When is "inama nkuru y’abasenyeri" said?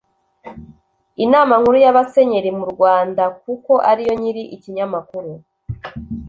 1.23-2.49